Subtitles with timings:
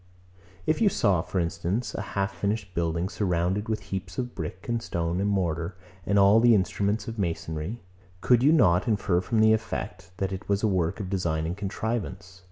[0.65, 4.81] If you saw, for instance, a half finished building, surrounded with heaps of brick and
[4.81, 5.75] stone and mortar,
[6.07, 7.79] and all the instruments of masonry;
[8.19, 11.55] could you not infer from the effect, that it was a work of design and
[11.55, 12.39] contrivance?